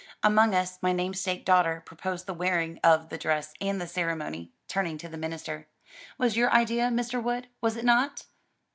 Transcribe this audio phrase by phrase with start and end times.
[0.23, 4.97] "Among us: my namesake daughter proposed the wearing of the dress: and the ceremony," turning
[4.97, 5.67] to the minister,
[6.17, 7.21] "was your idea, Mr.
[7.21, 8.25] Wood, was it not?"